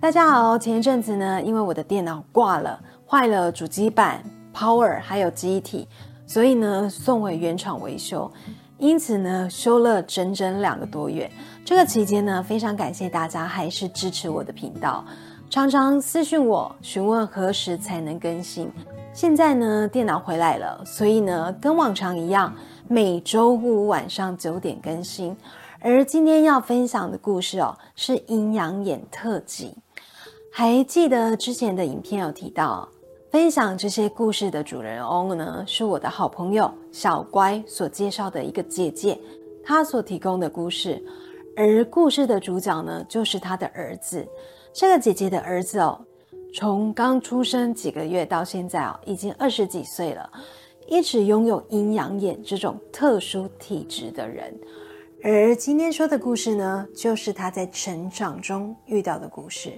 [0.00, 5.86] 大家好，前一阵子呢，因为我的电脑挂了，坏了主机板、Power 还有机体，
[6.26, 8.32] 所以呢送回原厂维修，
[8.78, 11.30] 因此呢修了整整两个多月。
[11.66, 15.04] 这个期间呢，非常感谢大家还是支持我的频道，
[15.50, 18.72] 常常私讯我询问何时才能更新。
[19.12, 22.54] 现在呢电脑回来了，所以呢跟往常一样，
[22.88, 25.36] 每周五晚上九点更新。
[25.82, 29.76] 而今天要分享的故事哦，是阴阳眼特辑。
[30.52, 32.86] 还记得之前的影片有提到，
[33.30, 39.18] 分享这些故事的主人翁呢，是我的好朋友小乖所介绍的一个姐姐，
[39.64, 41.02] 她所提供的故事。
[41.56, 44.26] 而故事的主角呢，就是她的儿子。
[44.72, 45.98] 这个姐姐的儿子哦，
[46.52, 50.28] 从刚出生几个月到现在哦，已经二十几岁了，
[50.88, 54.52] 一直拥有阴阳眼这种特殊体质的人。
[55.22, 59.72] 而今天说的故事呢，就是他在成长中遇到的故事。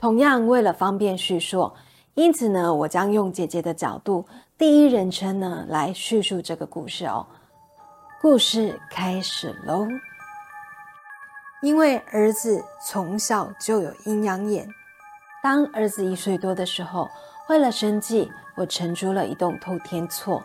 [0.00, 1.72] 同样，为了方便叙述，
[2.14, 7.26] 因此呢，我将用姐姐的角度，第一人称呢来叙述这个故事哦。
[8.20, 9.86] 故事开始喽。
[11.60, 14.68] 因为儿子从小就有阴阳眼，
[15.42, 17.08] 当儿子一岁多的时候，
[17.48, 20.42] 为了生计，我承租了一栋透天厝。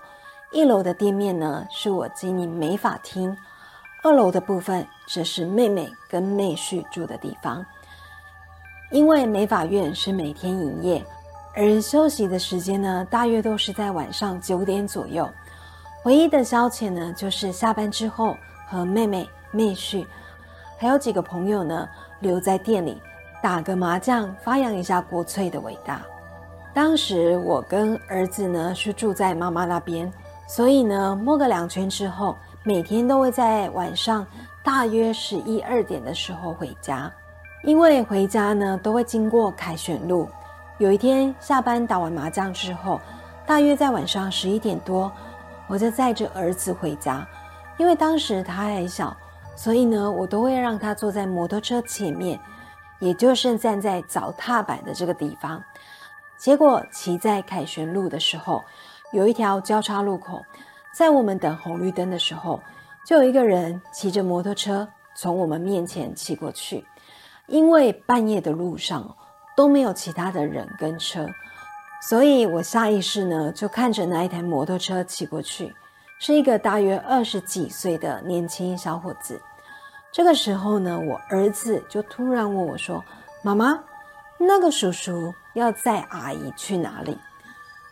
[0.53, 3.35] 一楼的店面呢，是我经营美发厅；
[4.01, 7.65] 二楼的部分则是妹妹跟妹婿住的地方。
[8.89, 11.05] 因为美发院是每天营业，
[11.53, 15.29] 而休息的时间呢，大约都是在晚上九点左右。
[16.05, 18.37] 唯一的消遣呢，就是下班之后
[18.69, 20.07] 和妹妹、妹婿。
[20.77, 21.89] 还有几个朋友呢，
[22.21, 23.01] 留在店里
[23.41, 26.01] 打个麻将，发扬一下国粹的伟大。
[26.73, 30.11] 当时我跟儿子呢是住在妈妈那边，
[30.47, 34.25] 所以呢摸个两圈之后，每天都会在晚上
[34.63, 37.11] 大约十一二点的时候回家。
[37.63, 40.27] 因为回家呢都会经过凯旋路。
[40.79, 42.99] 有一天下班打完麻将之后，
[43.45, 45.11] 大约在晚上十一点多，
[45.67, 47.25] 我就载着儿子回家，
[47.77, 49.15] 因为当时他还小。
[49.55, 52.39] 所以呢，我都会让他坐在摩托车前面，
[52.97, 55.63] 也就是站在脚踏板的这个地方。
[56.43, 58.61] 结果骑在凯旋路的时候，
[59.13, 60.41] 有一条交叉路口，
[60.93, 62.61] 在我们等红绿灯的时候，
[63.07, 66.85] 就有一个人骑着摩托车从我们面前骑过去。
[67.47, 69.15] 因为半夜的路上
[69.55, 71.25] 都没有其他的人跟车，
[72.01, 75.73] 所以我下意识呢就看着那一台摩托车骑过去。
[76.19, 79.41] 是一个大约二十几岁的年轻小伙子。
[80.11, 83.01] 这个时候呢，我儿子就突然问我说
[83.43, 83.81] ：“妈妈，
[84.37, 87.17] 那个叔叔要载阿姨去哪里？”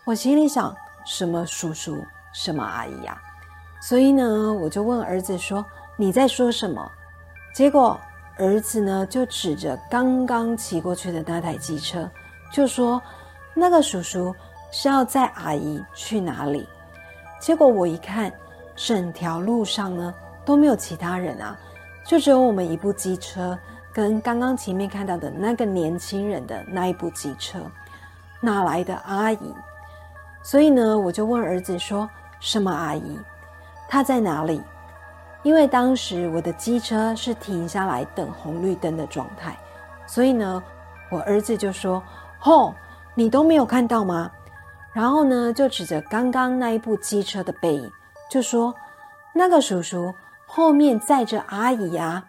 [0.05, 3.21] 我心里想：什么叔叔，什么阿姨呀？
[3.81, 5.65] 所以呢，我就问儿子说
[5.97, 6.91] ：“你在说什么？”
[7.53, 7.99] 结果
[8.37, 12.09] 儿子呢就指着刚刚骑过去的那台机车，
[12.51, 13.01] 就说
[13.53, 14.35] ：“那个叔叔
[14.71, 16.67] 是要载阿姨去哪里？”
[17.39, 18.31] 结果我一看，
[18.75, 20.13] 整条路上呢
[20.45, 21.59] 都没有其他人啊，
[22.05, 23.57] 就只有我们一部机车
[23.93, 27.59] 跟刚刚前面看到的那个年轻人的那一部机车，
[28.39, 29.53] 哪来的阿姨？
[30.43, 32.09] 所以呢，我就问儿子说
[32.39, 33.19] ：“什么阿姨？
[33.89, 34.61] 她在哪里？”
[35.43, 39.57] 因为当时我的机车是停下来等红绿灯的状态，
[40.07, 40.63] 所以呢，
[41.09, 42.01] 我儿子就说
[42.39, 42.73] ：“吼，
[43.15, 44.31] 你都没有看到吗？”
[44.93, 47.91] 然后呢，就指着刚刚那一部机车的背影，
[48.29, 48.73] 就说
[49.33, 50.13] ：“那个叔叔
[50.45, 52.23] 后面载着阿姨呀。”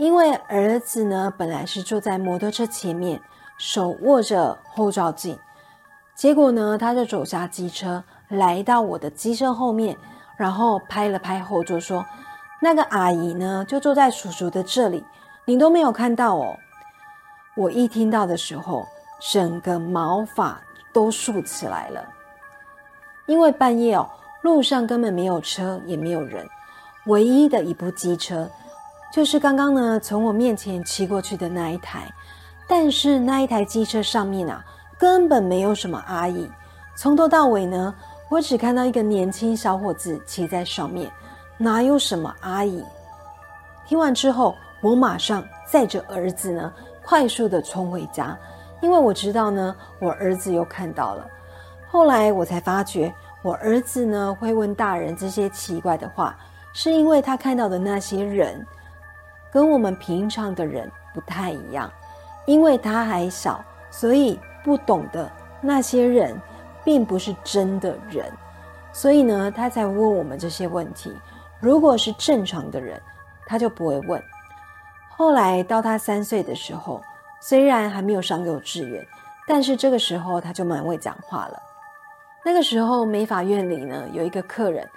[0.00, 3.20] 因为儿子呢本来是坐在摩托车前面，
[3.58, 5.38] 手握着后照镜，
[6.14, 9.94] 结果呢他就走下机车，来到我的机车后面，
[10.38, 12.06] 然后拍了拍后座，说
[12.62, 15.04] ：“那个阿姨呢就坐在叔叔的这里，
[15.44, 16.56] 你都没有看到哦。”
[17.54, 18.88] 我一听到的时候，
[19.32, 20.58] 整个毛发。
[20.92, 22.04] 都竖起来了，
[23.26, 24.10] 因为半夜哦，
[24.42, 26.44] 路上根本没有车，也没有人，
[27.06, 28.50] 唯一的一部机车，
[29.10, 32.12] 就是刚刚呢从我面前骑过去的那一台，
[32.68, 34.64] 但是那一台机车上面啊，
[34.96, 36.48] 根本没有什么阿姨，
[36.94, 37.92] 从头到尾呢，
[38.28, 41.10] 我只看到一个年轻小伙子骑在上面，
[41.58, 42.84] 哪有什么阿姨？
[43.84, 46.72] 听完之后，我马上载着儿子呢，
[47.04, 48.38] 快速的冲回家。
[48.80, 51.26] 因为我知道呢，我儿子又看到了。
[51.90, 56.38] 后来我才发觉，我儿子呢会问大人这些奇怪的话，
[56.72, 58.64] 是因为他看到的那些人，
[59.52, 61.90] 跟我们平常的人不太一样。
[62.46, 65.30] 因为他还小，所以不懂得
[65.60, 66.34] 那些人
[66.82, 68.32] 并不是真的人，
[68.92, 71.14] 所以呢，他才问我们这些问题。
[71.60, 73.00] 如果是正常的人，
[73.46, 74.20] 他就不会问。
[75.10, 77.00] 后来到他三岁的时候，
[77.40, 79.06] 虽然还没有上幼稚园，
[79.46, 81.62] 但是这个时候他就蛮会讲话了。
[82.42, 84.88] 那个时候美法院里呢有一个客人，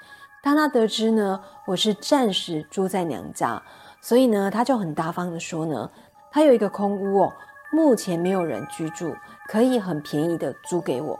[0.41, 3.61] 当他得知呢我是暂时住在娘家，
[4.03, 5.89] 所以呢他就很大方的说呢，
[6.29, 7.33] 他有一个空屋哦。
[7.71, 9.15] 目前没有人居住，
[9.47, 11.19] 可以很便宜的租给我。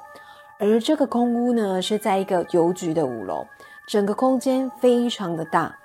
[0.60, 3.48] 而这个空屋呢，是在一个邮局的五楼，
[3.88, 5.76] 整个空间非常的大，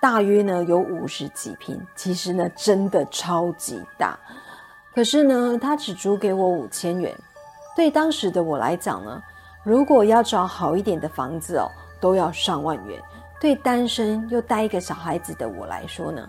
[0.00, 1.80] 大约呢有五十几平。
[1.96, 4.18] 其实呢，真的超级大。
[4.94, 7.10] 可是呢，他只租给我五千元。
[7.74, 9.22] 对当时的我来讲呢，
[9.62, 11.66] 如果要找好一点的房子哦，
[11.98, 13.00] 都要上万元。
[13.44, 16.26] 对单身又带一个小孩子的我来说呢，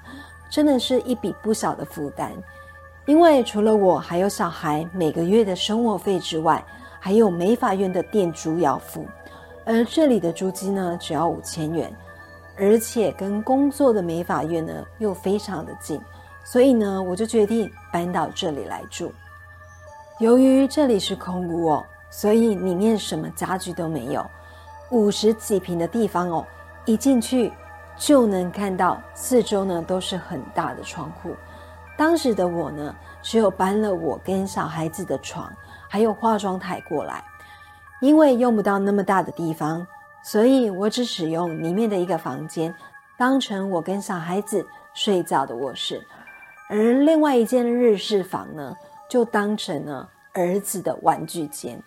[0.50, 2.30] 真的是一笔不小的负担。
[3.06, 6.62] 因为除了我还有小孩每个月的生活费之外，
[7.00, 9.08] 还有美法院的店租要付，
[9.64, 11.90] 而这里的租金呢只要五千元，
[12.58, 16.02] 而且跟工作的美法院呢又非常的近，
[16.44, 19.10] 所以呢我就决定搬到这里来住。
[20.20, 24.30] 由于这里是空屋哦，所以里面什么家具都没有，
[24.90, 26.46] 五十几平的地方哦，
[26.86, 27.52] 一进去
[27.98, 31.36] 就能看到四周呢都是很大的窗户。
[31.98, 35.52] 当时的我呢，只有搬了我跟小孩子的床，
[35.90, 37.24] 还有化妆台过来，
[38.02, 39.88] 因为用不到那么大的地方，
[40.22, 42.76] 所以我只使用里面的一个房间，
[43.18, 46.06] 当成我跟小孩子睡觉的卧室，
[46.70, 48.76] 而另外一间日式房呢，
[49.10, 51.82] 就当成了儿子的玩具间，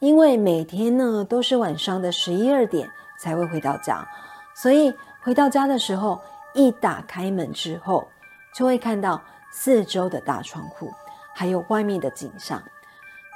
[0.00, 2.90] 因为每天呢都是晚上的十一二点
[3.20, 4.06] 才会回到家，
[4.54, 6.20] 所以回到家的时候，
[6.54, 8.08] 一打开门之后。
[8.52, 9.22] 就会看到
[9.52, 10.92] 四周的大窗户，
[11.32, 12.60] 还有外面的景象。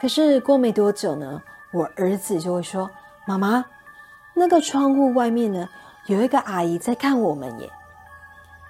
[0.00, 1.40] 可是过没多久呢，
[1.70, 2.90] 我儿子就会说
[3.24, 3.64] ：“妈妈，
[4.34, 5.68] 那个窗户外面呢，
[6.06, 7.70] 有一个阿姨在看我们耶。”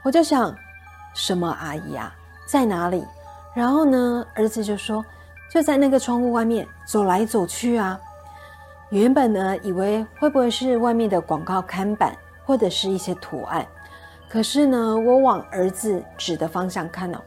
[0.05, 0.55] 我就想，
[1.15, 2.15] 什么阿姨啊，
[2.47, 3.03] 在哪里？
[3.55, 5.03] 然后呢，儿子就说
[5.51, 7.99] ：“就在那个窗户外面走来走去啊。”
[8.95, 13.67] 原本呢，以为会不会是外面的广告看板，或者是一些图案。
[14.29, 17.19] 可是呢，我往儿子指的方向看哦，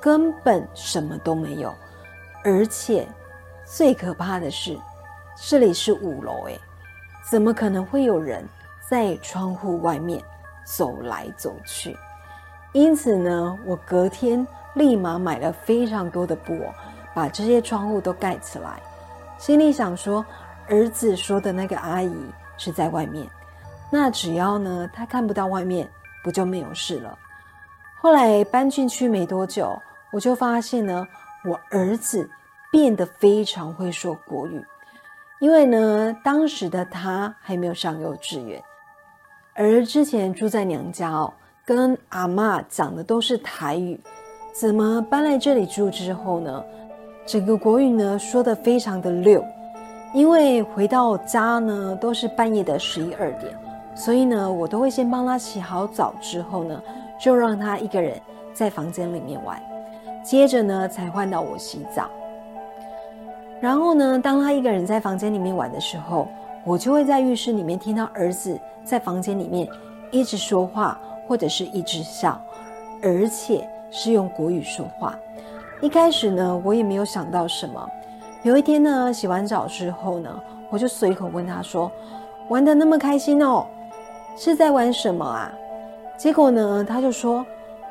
[0.00, 1.72] 根本什么都没有，
[2.42, 3.06] 而且
[3.64, 4.76] 最可怕的是，
[5.36, 6.58] 这里是五楼诶，
[7.30, 8.44] 怎么可能会有人
[8.90, 10.20] 在窗户外面
[10.64, 11.96] 走来走去？
[12.72, 16.64] 因此呢，我隔天立马买了非常多的布，
[17.14, 18.82] 把这些窗户都盖起来，
[19.38, 20.24] 心里想说，
[20.68, 22.14] 儿子说的那个阿姨
[22.56, 23.26] 是在外面，
[23.90, 25.88] 那只要呢，他看不到外面。
[26.24, 27.18] 不就没有事了？
[28.00, 29.76] 后来搬进去没多久，
[30.12, 31.04] 我就发现呢，
[31.44, 32.30] 我儿子
[32.70, 34.64] 变得非常会说国语。
[35.40, 38.62] 因为呢，当时的他还没有上幼稚园，
[39.52, 44.00] 而之前住在娘家哦，跟阿妈讲的都是台语。
[44.52, 46.64] 怎么搬来这里住之后呢？
[47.26, 49.44] 整个国语呢说的非常的溜。
[50.12, 53.52] 因为回到家呢都是半夜的十一二点。
[53.94, 56.82] 所以呢，我都会先帮他洗好澡，之后呢，
[57.20, 58.18] 就让他一个人
[58.54, 59.62] 在房间里面玩，
[60.24, 62.08] 接着呢，才换到我洗澡。
[63.60, 66.26] 然后呢，当他一个人在房间里面玩的时候，
[66.64, 69.68] 我就会在浴室里面听到儿子在房间里面
[70.10, 72.40] 一直说话，或者是一直笑，
[73.02, 75.14] 而且是用国语说话。
[75.82, 77.90] 一开始呢，我也没有想到什么。
[78.44, 80.28] 有一天呢，洗完澡之后呢，
[80.68, 81.90] 我就随口问他说
[82.50, 83.64] ：“玩的那么开心哦。”
[84.36, 85.52] 是在玩什么啊？
[86.16, 87.46] 结果呢，他就说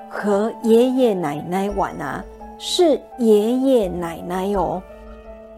[0.10, 2.22] 和爷爷奶奶玩啊，
[2.58, 4.82] 是爷爷奶奶哦。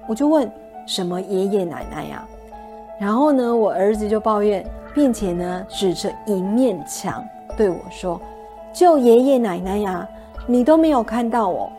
[0.07, 0.51] 我就问
[0.85, 2.27] 什么爷爷奶奶呀？
[2.99, 7.23] 然后呢，我儿子就抱怨，并且呢，指着一面墙
[7.57, 8.21] 对我说
[8.71, 10.07] ：“就爷爷奶奶呀，
[10.45, 11.71] 你都没有看到哦。”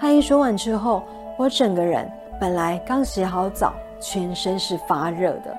[0.00, 1.02] 他一说完之后，
[1.42, 2.08] 我整个人
[2.38, 5.52] 本来刚洗好澡，全身是发热的。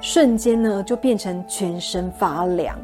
[0.00, 2.74] 瞬间呢，就变成全身发凉。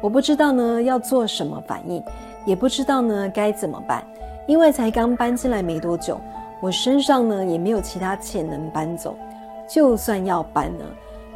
[0.00, 2.02] 我不知道呢要做什么反应，
[2.46, 4.02] 也不知道呢该怎么办。
[4.46, 6.18] 因为才刚搬进来没多久，
[6.62, 9.14] 我身上呢也没有其他钱能搬走。
[9.68, 10.84] 就算要搬呢，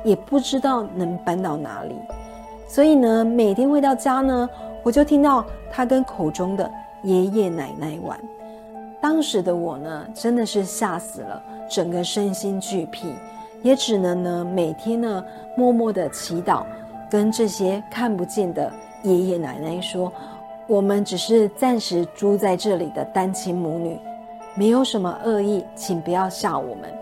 [0.04, 1.96] 也不知道能搬到哪里。
[2.66, 4.48] 所以呢，每天回到家呢，
[4.82, 6.70] 我就听到他跟口中的
[7.02, 8.18] 爷爷奶奶玩。
[9.00, 13.12] 当时的我呢，真的是吓死了，整个身心俱疲。
[13.62, 15.24] 也只能呢，每天呢，
[15.56, 16.64] 默默的祈祷，
[17.10, 18.72] 跟这些看不见的
[19.02, 20.12] 爷爷奶奶说，
[20.66, 23.98] 我们只是暂时住在这里的单亲母女，
[24.54, 26.92] 没有什么恶意，请不要吓我们。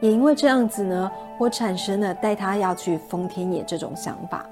[0.00, 4.46] 也因为这样子呢，我产生了带他要去封天野这种想法，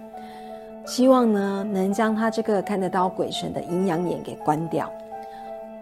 [0.84, 4.90] 希望呢能将他这个看得到鬼神的阴阳眼给关掉。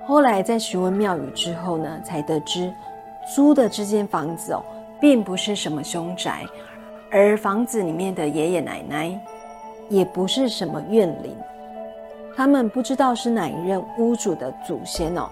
[0.06, 2.70] 后来在询问庙宇之后呢，才得知
[3.34, 4.62] 租的这间房子哦，
[5.00, 6.44] 并不是什么凶宅，
[7.10, 9.18] 而房子里面的爷爷奶奶
[9.88, 11.34] 也不是什么怨灵，
[12.36, 15.26] 他们不知道是哪一任屋主的祖先哦，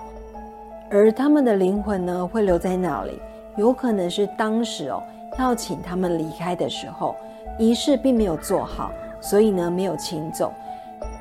[0.90, 3.20] 而他们的灵魂呢会留在那里，
[3.56, 5.02] 有可能是当时哦
[5.38, 7.14] 要请他们离开的时候，
[7.58, 10.50] 仪式并没有做好，所以呢没有请走，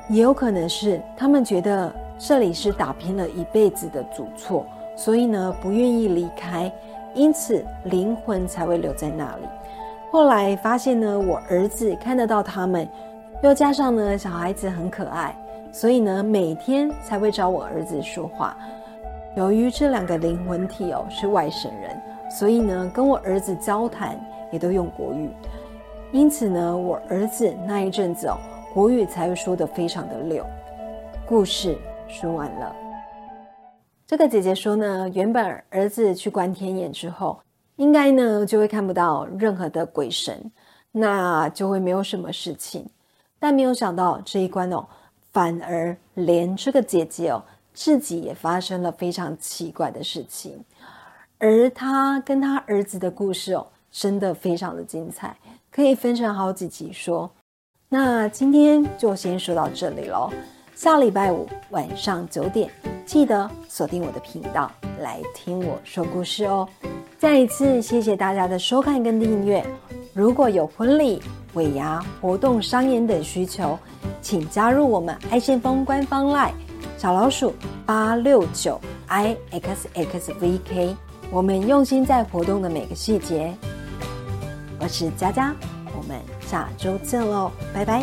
[0.08, 1.92] 也有可能是他们觉得。
[2.24, 4.64] 这里是打拼了一辈子的主厝，
[4.94, 6.72] 所以呢不愿意离开，
[7.14, 9.42] 因此灵魂才会留在那里。
[10.08, 12.88] 后来发现呢，我儿子看得到他们，
[13.42, 15.36] 又加上呢小孩子很可爱，
[15.72, 18.56] 所以呢每天才会找我儿子说话。
[19.34, 22.00] 由于这两个灵魂体哦是外省人，
[22.30, 24.16] 所以呢跟我儿子交谈
[24.52, 25.28] 也都用国语，
[26.12, 28.38] 因此呢我儿子那一阵子哦
[28.72, 30.46] 国语才会说得非常的溜。
[31.26, 31.76] 故事。
[32.12, 32.76] 说完了，
[34.06, 37.40] 这个姐姐说呢，原本儿子去观天眼之后，
[37.76, 40.52] 应该呢就会看不到任何的鬼神，
[40.90, 42.86] 那就会没有什么事情。
[43.38, 44.86] 但没有想到这一关哦，
[45.32, 47.42] 反而连这个姐姐哦
[47.72, 50.62] 自己也发生了非常奇怪的事情。
[51.38, 55.34] 而她跟她儿子的故事哦，真的非常的精彩，
[55.70, 57.30] 可以分成好几集说。
[57.88, 60.30] 那今天就先说到这里喽。
[60.82, 62.68] 下礼拜五晚上九点，
[63.06, 66.68] 记得锁定我的频道来听我说故事哦。
[67.20, 69.64] 再一次谢谢大家的收看跟订阅。
[70.12, 71.22] 如果有婚礼、
[71.54, 73.78] 尾牙、活动、商演等需求，
[74.20, 76.50] 请加入我们爱先锋官方 LINE
[76.98, 77.54] 小老鼠
[77.86, 80.96] 八六九 i x x v k。
[81.30, 83.54] 我们用心在活动的每个细节。
[84.80, 85.54] 我是佳佳，
[85.96, 88.02] 我们下周见喽，拜拜。